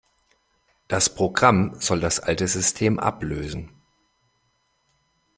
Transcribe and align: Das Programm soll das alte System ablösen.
Das 0.87 1.13
Programm 1.13 1.75
soll 1.79 1.99
das 1.99 2.19
alte 2.19 2.47
System 2.47 2.97
ablösen. 2.97 3.69